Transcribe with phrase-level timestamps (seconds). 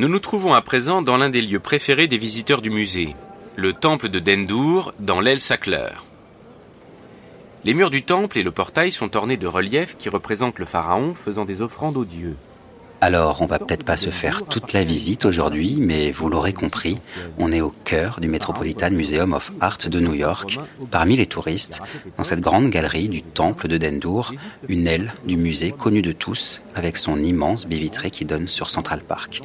[0.00, 3.14] Nous nous trouvons à présent dans l'un des lieux préférés des visiteurs du musée,
[3.56, 5.90] le temple de Dendour, dans l'El Sackler.
[7.64, 11.12] Les murs du temple et le portail sont ornés de reliefs qui représentent le pharaon
[11.12, 12.36] faisant des offrandes aux dieux.
[13.02, 16.98] Alors, on va peut-être pas se faire toute la visite aujourd'hui, mais vous l'aurez compris,
[17.38, 20.58] on est au cœur du Metropolitan Museum of Art de New York,
[20.90, 21.80] parmi les touristes,
[22.18, 24.34] dans cette grande galerie du temple de Dendour,
[24.68, 29.00] une aile du musée connue de tous, avec son immense baie qui donne sur Central
[29.00, 29.42] Park.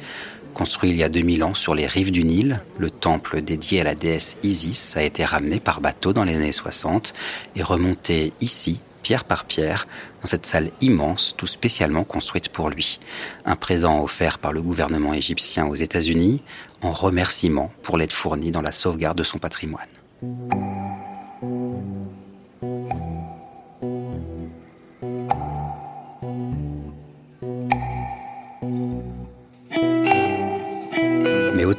[0.56, 3.84] Construit il y a 2000 ans sur les rives du Nil, le temple dédié à
[3.84, 7.12] la déesse Isis a été ramené par bateau dans les années 60
[7.56, 9.86] et remonté ici, pierre par pierre,
[10.22, 13.00] dans cette salle immense, tout spécialement construite pour lui.
[13.44, 16.42] Un présent offert par le gouvernement égyptien aux États-Unis
[16.80, 19.84] en remerciement pour l'aide fournie dans la sauvegarde de son patrimoine.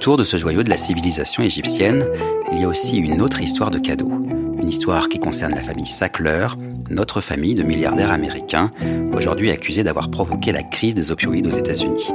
[0.08, 2.06] Autour de ce joyau de la civilisation égyptienne,
[2.54, 4.10] il y a aussi une autre histoire de cadeau.
[4.58, 6.48] Une histoire qui concerne la famille Sackler,
[6.90, 8.72] notre famille de milliardaires américains,
[9.14, 12.10] aujourd'hui accusés d'avoir provoqué la crise des opioïdes aux États-Unis.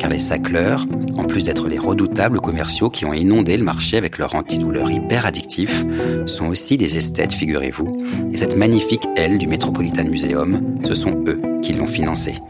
[0.00, 0.78] Car les Sackler,
[1.16, 5.24] en plus d'être les redoutables commerciaux qui ont inondé le marché avec leur antidouleur hyper
[5.24, 5.84] addictif,
[6.26, 7.98] sont aussi des esthètes, figurez-vous.
[8.32, 12.40] Et cette magnifique aile du Metropolitan Museum, ce sont eux qui l'ont financée.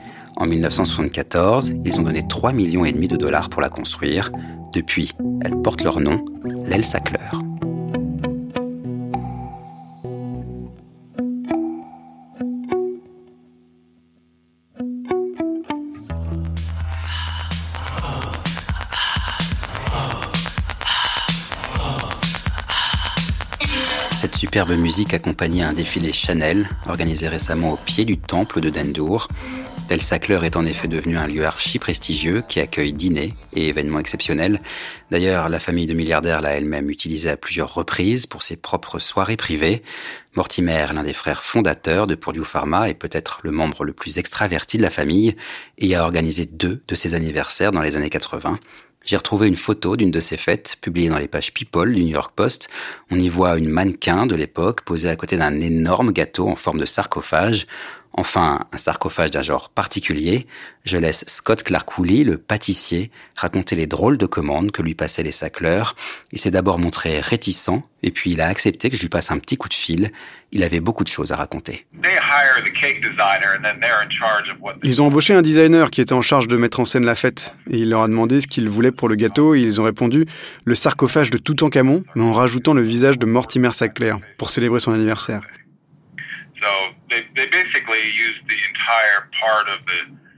[0.41, 4.31] En 1974, ils ont donné 3 millions et demi de dollars pour la construire.
[4.73, 5.11] Depuis,
[5.45, 6.25] elle porte leur nom,
[6.65, 7.19] l'aile Sackler.
[24.13, 29.27] Cette superbe musique accompagnait un défilé Chanel, organisé récemment au pied du temple de Dendour.
[29.91, 34.01] L'El Sackler est en effet devenu un lieu archi prestigieux qui accueille dîners et événements
[34.01, 34.61] exceptionnels.
[35.11, 39.39] D'ailleurs, la famille de milliardaires l'a elle-même utilisé à plusieurs reprises pour ses propres soirées
[39.39, 39.83] privées.
[40.37, 44.77] Mortimer, l'un des frères fondateurs de Purdue Pharma, est peut-être le membre le plus extraverti
[44.77, 45.35] de la famille
[45.79, 48.59] et a organisé deux de ses anniversaires dans les années 80.
[49.05, 52.11] J'ai retrouvé une photo d'une de ces fêtes, publiée dans les pages People du New
[52.11, 52.69] York Post.
[53.11, 56.79] On y voit une mannequin de l'époque posée à côté d'un énorme gâteau en forme
[56.79, 57.67] de sarcophage.
[58.13, 60.47] Enfin, un sarcophage d'un genre particulier.
[60.85, 65.23] Je laisse Scott Clark Woolley, le pâtissier, raconter les drôles de commandes que lui passaient
[65.23, 65.95] les sacleurs.
[66.33, 67.71] Il s'est d'abord montré réticent,
[68.03, 70.11] et puis il a accepté que je lui passe un petit coup de fil.
[70.51, 71.87] Il avait beaucoup de choses à raconter.
[74.83, 77.55] Ils ont embauché un designer qui était en charge de mettre en scène la fête,
[77.71, 80.27] et il leur a demandé ce qu'ils voulaient pour le gâteau, et ils ont répondu
[80.65, 84.93] le sarcophage de Toutankhamon, mais en rajoutant le visage de Mortimer Sackler pour célébrer son
[84.93, 85.43] anniversaire.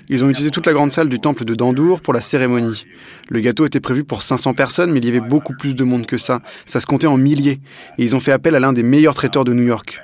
[0.09, 2.85] Ils ont utilisé toute la grande salle du temple de Dandour pour la cérémonie.
[3.29, 6.05] Le gâteau était prévu pour 500 personnes, mais il y avait beaucoup plus de monde
[6.05, 6.41] que ça.
[6.67, 7.61] Ça se comptait en milliers.
[7.97, 10.01] Et ils ont fait appel à l'un des meilleurs traiteurs de New York.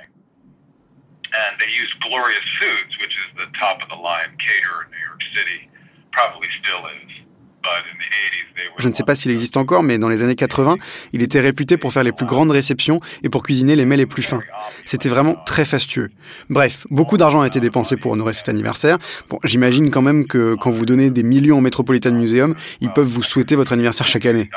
[8.77, 10.77] Je ne sais pas s'il existe encore, mais dans les années 80,
[11.13, 14.05] il était réputé pour faire les plus grandes réceptions et pour cuisiner les mets les
[14.05, 14.41] plus fins.
[14.85, 16.09] C'était vraiment très fastueux.
[16.49, 18.97] Bref, beaucoup d'argent a été dépensé pour honorer cet anniversaire.
[19.29, 23.07] Bon, j'imagine quand même que quand vous donnez des millions au Metropolitan Museum, ils peuvent
[23.07, 24.49] vous souhaiter votre anniversaire chaque année.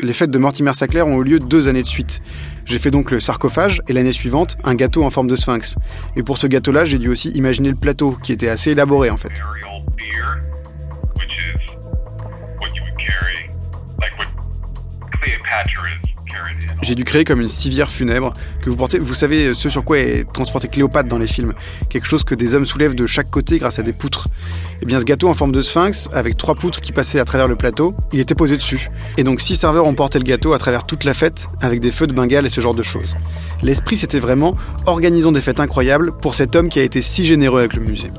[0.00, 2.22] Les fêtes de Mortimer Sackler ont eu lieu deux années de suite.
[2.64, 5.76] J'ai fait donc le sarcophage et l'année suivante, un gâteau en forme de sphinx.
[6.16, 9.16] Et pour ce gâteau-là, j'ai dû aussi imaginer le plateau, qui était assez élaboré en
[9.16, 9.42] fait.
[16.82, 18.32] J'ai dû créer comme une civière funèbre
[18.62, 18.98] que vous portez.
[18.98, 21.52] Vous savez ce sur quoi est transporté Cléopâtre dans les films.
[21.88, 24.28] Quelque chose que des hommes soulèvent de chaque côté grâce à des poutres.
[24.82, 27.48] Eh bien, ce gâteau en forme de sphinx, avec trois poutres qui passaient à travers
[27.48, 28.88] le plateau, il était posé dessus.
[29.18, 31.90] Et donc, six serveurs ont porté le gâteau à travers toute la fête, avec des
[31.90, 33.16] feux de Bengale et ce genre de choses.
[33.62, 34.56] L'esprit, c'était vraiment
[34.86, 38.10] organisons des fêtes incroyables pour cet homme qui a été si généreux avec le musée.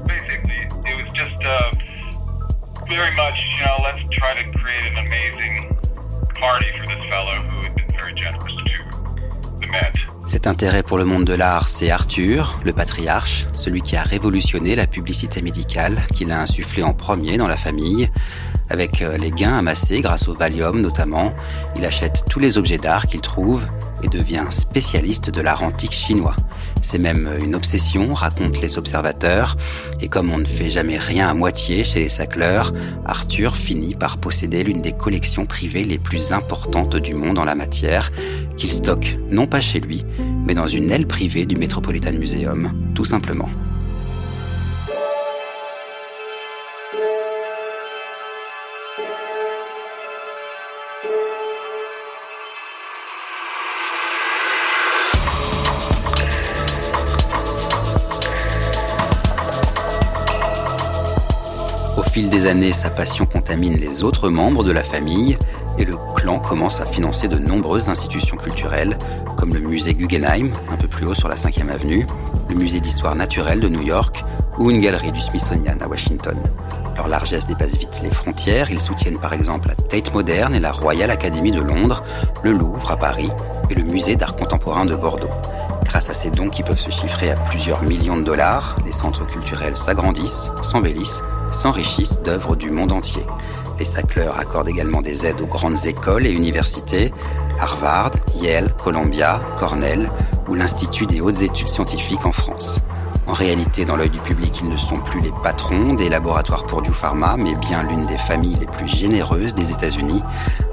[10.25, 14.75] Cet intérêt pour le monde de l'art, c'est Arthur, le patriarche, celui qui a révolutionné
[14.75, 18.09] la publicité médicale, qu'il a insufflé en premier dans la famille.
[18.69, 21.33] Avec euh, les gains amassés grâce au Valium notamment,
[21.75, 23.67] il achète tous les objets d'art qu'il trouve
[24.03, 26.35] et devient spécialiste de l'art antique chinois.
[26.81, 29.57] C'est même une obsession, racontent les observateurs,
[29.99, 32.73] et comme on ne fait jamais rien à moitié chez les Sacleurs,
[33.05, 37.55] Arthur finit par posséder l'une des collections privées les plus importantes du monde en la
[37.55, 38.11] matière,
[38.57, 40.03] qu'il stocke non pas chez lui,
[40.45, 43.49] mais dans une aile privée du Metropolitan Museum, tout simplement.
[62.11, 65.37] Fil des années, sa passion contamine les autres membres de la famille
[65.77, 68.97] et le clan commence à financer de nombreuses institutions culturelles,
[69.37, 72.05] comme le musée Guggenheim, un peu plus haut sur la 5e avenue,
[72.49, 74.25] le musée d'histoire naturelle de New York
[74.57, 76.35] ou une galerie du Smithsonian à Washington.
[76.97, 80.73] Leur largesse dépasse vite les frontières, ils soutiennent par exemple la Tate Moderne et la
[80.73, 82.03] Royal Academy de Londres,
[82.43, 83.29] le Louvre à Paris
[83.69, 85.31] et le musée d'art contemporain de Bordeaux.
[85.85, 89.25] Grâce à ces dons qui peuvent se chiffrer à plusieurs millions de dollars, les centres
[89.25, 93.23] culturels s'agrandissent, s'embellissent s'enrichissent d'œuvres du monde entier.
[93.79, 97.11] Les Sacleurs accordent également des aides aux grandes écoles et universités,
[97.59, 100.09] Harvard, Yale, Columbia, Cornell
[100.47, 102.79] ou l'Institut des hautes études scientifiques en France.
[103.27, 106.81] En réalité, dans l'œil du public, ils ne sont plus les patrons des laboratoires pour
[106.81, 110.21] du pharma, mais bien l'une des familles les plus généreuses des États-Unis.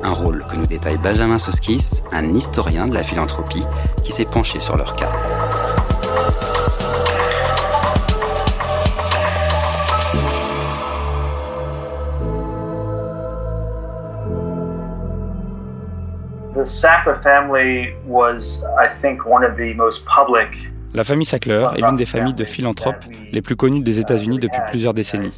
[0.02, 3.64] Un rôle que nous détaille Benjamin Soskis, un historien de la philanthropie,
[4.02, 5.12] qui s'est penché sur leur cas.
[20.92, 24.60] La famille Sackler est l'une des familles de philanthropes les plus connues des États-Unis depuis
[24.68, 25.32] plusieurs décennies.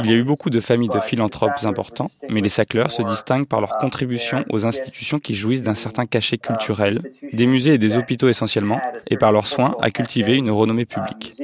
[0.00, 3.46] Il y a eu beaucoup de familles de philanthropes importants, mais les Sackler se distinguent
[3.46, 7.00] par leur contribution aux institutions qui jouissent d'un certain cachet culturel,
[7.32, 11.34] des musées et des hôpitaux essentiellement, et par leurs soins à cultiver une renommée publique.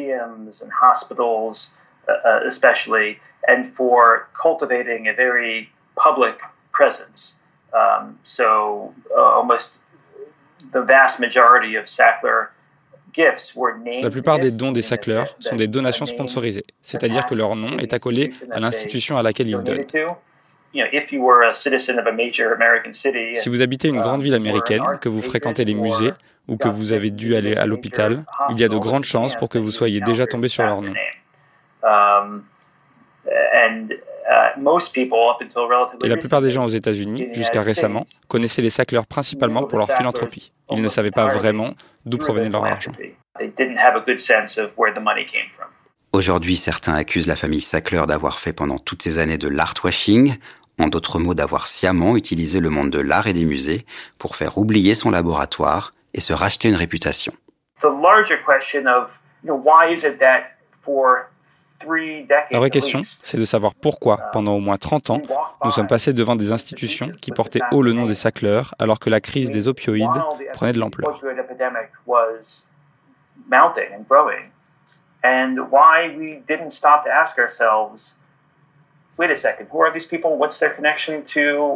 [3.46, 6.36] And for cultivating a very public
[6.72, 7.36] presence.
[7.72, 9.74] Um, so uh, almost
[10.72, 12.48] the vast majority of Sackler
[14.02, 17.92] La plupart des dons des Sackler sont des donations sponsorisées, c'est-à-dire que leur nom est
[17.92, 19.86] accolé à l'institution à laquelle ils donnent.
[23.34, 26.12] Si vous habitez une grande ville américaine, que vous fréquentez les musées
[26.46, 29.48] ou que vous avez dû aller à l'hôpital, il y a de grandes chances pour
[29.48, 30.92] que vous soyez déjà tombé sur leur nom.
[33.28, 33.88] Um,
[34.28, 34.60] Uh,
[36.04, 39.90] Et la plupart des gens aux États-Unis, jusqu'à récemment, connaissaient les Sackler principalement pour leur
[39.90, 40.52] philanthropie.
[40.70, 41.72] Ils ne savaient pas vraiment
[42.04, 42.92] d'où provenait leur argent.
[46.12, 50.36] Aujourd'hui, certains accusent la famille Sackler d'avoir fait pendant toutes ces années de l'artwashing,
[50.78, 53.86] en d'autres mots d'avoir sciemment utilisé le monde de l'art et des musées
[54.18, 57.32] pour faire oublier son laboratoire et se racheter une réputation.
[62.50, 65.22] La vraie question, c'est de savoir pourquoi, pendant au moins 30 ans,
[65.64, 69.10] nous sommes passés devant des institutions qui portaient haut le nom des Sackler, alors que
[69.10, 70.08] la crise des opioïdes
[70.52, 71.20] prenait de l'ampleur.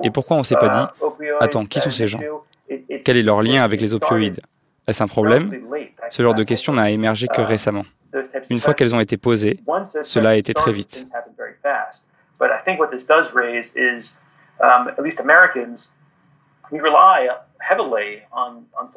[0.02, 0.84] Et pourquoi on ne s'est pas dit,
[1.40, 2.20] attends, qui sont ces gens?
[3.04, 4.40] Quel est leur lien avec les opioïdes?
[4.86, 5.50] Est-ce un problème?
[6.10, 7.84] Ce genre de questions n'a émergé que récemment.
[8.50, 9.58] Une fois qu'elles ont été posées,
[10.02, 11.06] cela a été très vite.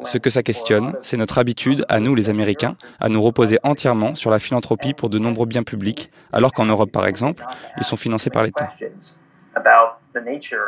[0.03, 4.15] Ce que ça questionne, c'est notre habitude, à nous les Américains, à nous reposer entièrement
[4.15, 7.45] sur la philanthropie pour de nombreux biens publics, alors qu'en Europe, par exemple,
[7.77, 8.73] ils sont financés par l'État.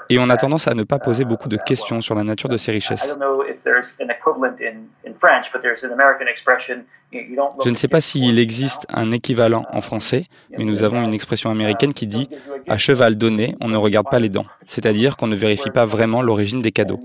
[0.10, 2.58] Et on a tendance à ne pas poser beaucoup de questions sur la nature de
[2.58, 3.16] ces richesses.
[7.64, 10.26] Je ne sais pas s'il existe un équivalent en français,
[10.58, 12.30] mais nous avons une expression américaine qui dit⁇
[12.68, 16.22] à cheval donné, on ne regarde pas les dents⁇ c'est-à-dire qu'on ne vérifie pas vraiment
[16.22, 17.00] l'origine des cadeaux.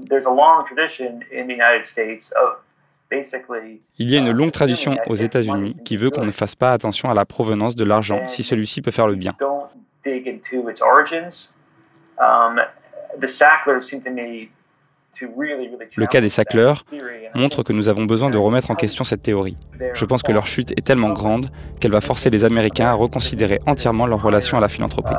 [3.98, 7.10] Il y a une longue tradition aux États-Unis qui veut qu'on ne fasse pas attention
[7.10, 9.32] à la provenance de l'argent si celui-ci peut faire le bien.
[15.96, 16.72] Le cas des Sackler
[17.34, 19.56] montre que nous avons besoin de remettre en question cette théorie.
[19.92, 21.50] Je pense que leur chute est tellement grande
[21.80, 25.14] qu'elle va forcer les Américains à reconsidérer entièrement leur relation à la philanthropie.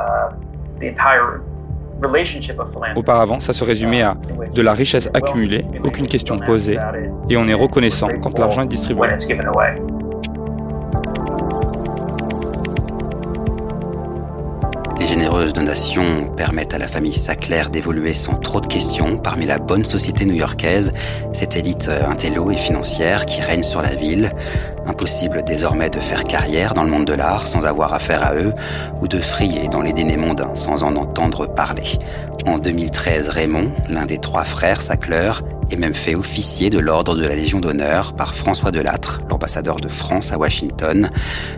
[2.95, 4.15] Auparavant, ça se résumait à
[4.53, 6.77] de la richesse accumulée, aucune question posée,
[7.29, 9.07] et on est reconnaissant quand l'argent est distribué.
[15.13, 19.85] Généreuses donations permettent à la famille Sackler d'évoluer sans trop de questions parmi la bonne
[19.85, 20.91] société new-yorkaise,
[21.33, 24.31] cette élite euh, intello et financière qui règne sur la ville.
[24.87, 28.53] Impossible désormais de faire carrière dans le monde de l'art sans avoir affaire à eux
[29.01, 31.99] ou de frier dans les dénés mondains sans en entendre parler.
[32.47, 35.33] En 2013, Raymond, l'un des trois frères Sackler,
[35.73, 39.87] est même fait officier de l'ordre de la Légion d'honneur par François Delattre, l'ambassadeur de
[39.87, 41.09] France à Washington.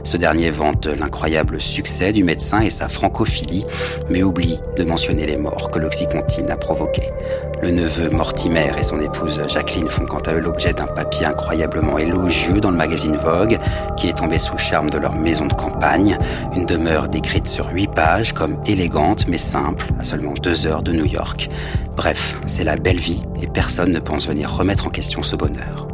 [0.06, 3.66] Ce dernier vante l'incroyable succès du médecin et sa francophilie,
[4.10, 7.10] mais oublie de mentionner les morts que l'Oxycontine a provoquées.
[7.62, 11.98] Le neveu Mortimer et son épouse Jacqueline font quant à eux l'objet d'un papier incroyablement
[11.98, 13.60] élogieux dans le magazine Vogue,
[13.98, 16.18] qui est tombé sous le charme de leur maison de campagne,
[16.56, 20.92] une demeure décrite sur huit pages comme élégante mais simple, à seulement deux heures de
[20.92, 21.50] New York.
[21.96, 25.88] Bref, c'est la belle vie et personne ne pense venir remettre en question ce bonheur.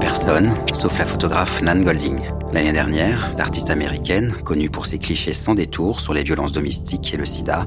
[0.00, 2.39] Personne, sauf la photographe Nan Golding.
[2.52, 7.16] L'année dernière, l'artiste américaine, connue pour ses clichés sans détour sur les violences domestiques et
[7.16, 7.64] le sida,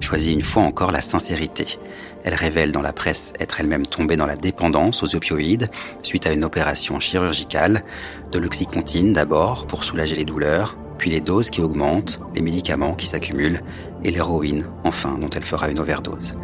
[0.00, 1.78] choisit une fois encore la sincérité.
[2.24, 5.70] Elle révèle dans la presse être elle-même tombée dans la dépendance aux opioïdes
[6.02, 7.84] suite à une opération chirurgicale,
[8.32, 13.06] de l'oxycontine d'abord pour soulager les douleurs, puis les doses qui augmentent, les médicaments qui
[13.06, 13.60] s'accumulent
[14.02, 16.34] et l'héroïne, enfin, dont elle fera une overdose.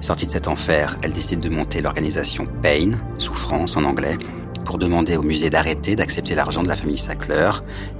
[0.00, 4.16] Sortie de cet enfer, elle décide de monter l'organisation Pain, souffrance en anglais,
[4.64, 7.50] pour demander au musée d'arrêter d'accepter l'argent de la famille Sackler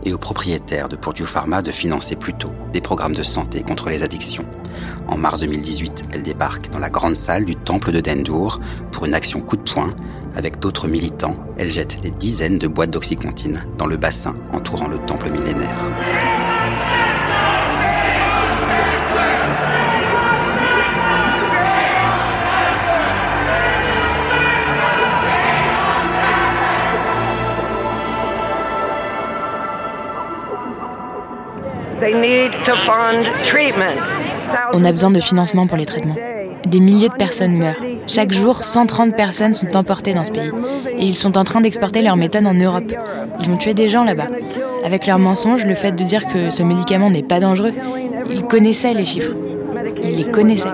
[0.05, 4.03] et aux propriétaires de Purdue Pharma de financer plutôt des programmes de santé contre les
[4.03, 4.47] addictions.
[5.09, 8.61] En mars 2018, elle débarque dans la grande salle du temple de Dendour
[8.93, 9.95] pour une action coup de poing.
[10.37, 14.99] Avec d'autres militants, elle jette des dizaines de boîtes d'oxycontine dans le bassin entourant le
[14.99, 15.79] temple millénaire.
[34.73, 36.17] On a besoin de financement pour les traitements.
[36.67, 37.83] Des milliers de personnes meurent.
[38.07, 40.51] Chaque jour, 130 personnes sont emportées dans ce pays.
[40.97, 42.93] Et ils sont en train d'exporter leur méthode en Europe.
[43.41, 44.29] Ils vont tuer des gens là-bas.
[44.85, 47.73] Avec leurs mensonges, le fait de dire que ce médicament n'est pas dangereux,
[48.31, 49.33] ils connaissaient les chiffres.
[50.03, 50.71] Ils les connaissaient.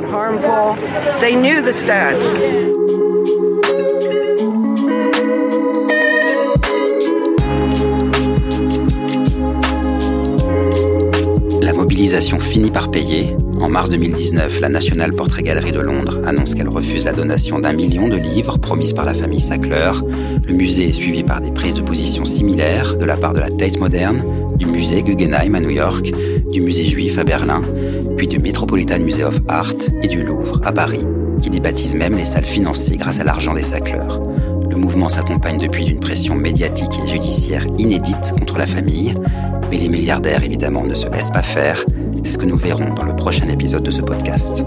[11.96, 13.34] Mobilisation finit par payer.
[13.58, 17.72] En mars 2019, la National Portrait Gallery de Londres annonce qu'elle refuse la donation d'un
[17.72, 19.92] million de livres promise par la famille Sackler.
[20.46, 23.48] Le musée est suivi par des prises de position similaires de la part de la
[23.48, 24.22] Tate Moderne,
[24.58, 26.12] du musée Guggenheim à New York,
[26.52, 27.62] du musée juif à Berlin,
[28.18, 29.72] puis du Metropolitan Museum of Art
[30.02, 31.06] et du Louvre à Paris,
[31.40, 34.20] qui débaptisent même les salles financées grâce à l'argent des Sackler.
[34.76, 39.14] Le mouvement s'accompagne depuis d'une pression médiatique et judiciaire inédite contre la famille,
[39.70, 41.82] mais les milliardaires, évidemment, ne se laissent pas faire.
[42.22, 44.66] C'est ce que nous verrons dans le prochain épisode de ce podcast.